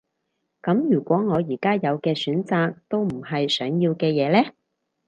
[0.63, 4.51] 噉如果我而家有嘅選擇都唔係想要嘅嘢呢？